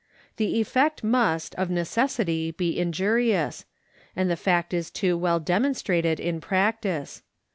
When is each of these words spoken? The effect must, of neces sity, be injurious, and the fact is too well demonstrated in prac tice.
The 0.37 0.59
effect 0.59 1.03
must, 1.03 1.53
of 1.59 1.67
neces 1.69 2.05
sity, 2.25 2.57
be 2.57 2.79
injurious, 2.79 3.65
and 4.15 4.31
the 4.31 4.35
fact 4.35 4.73
is 4.73 4.89
too 4.89 5.15
well 5.15 5.39
demonstrated 5.39 6.19
in 6.19 6.41
prac 6.41 6.81
tice. 6.81 7.21